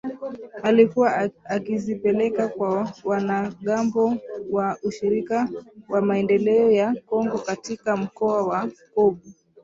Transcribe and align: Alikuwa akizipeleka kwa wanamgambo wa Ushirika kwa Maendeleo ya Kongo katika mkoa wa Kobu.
Alikuwa 0.63 1.29
akizipeleka 1.45 2.47
kwa 2.47 2.91
wanamgambo 3.03 4.17
wa 4.49 4.77
Ushirika 4.83 5.49
kwa 5.87 6.01
Maendeleo 6.01 6.71
ya 6.71 6.95
Kongo 7.05 7.37
katika 7.37 7.97
mkoa 7.97 8.43
wa 8.47 8.71
Kobu. 8.95 9.25